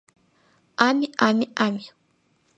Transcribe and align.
—Амь, 0.87 1.05
амь, 1.27 1.45
амь... 1.65 1.79